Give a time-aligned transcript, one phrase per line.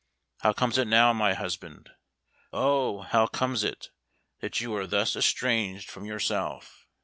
[0.39, 1.91] How comes it now, my husband,
[2.51, 3.91] O, how comes it,
[4.39, 6.87] that you are thus estranged from yourself?